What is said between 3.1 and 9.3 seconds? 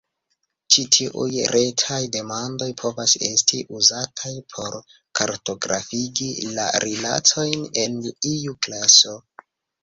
esti uzataj por kartografigi la rilatojn en iu klaso.